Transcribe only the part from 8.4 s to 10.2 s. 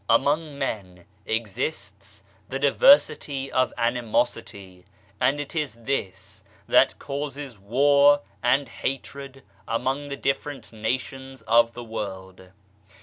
and hatred among the